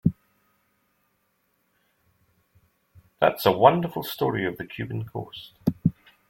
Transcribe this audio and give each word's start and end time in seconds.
That's 3.19 3.45
a 3.45 3.51
wonderful 3.51 4.01
story 4.01 4.47
of 4.47 4.57
the 4.57 4.65
Cuban 4.65 5.05
coast. 5.05 5.51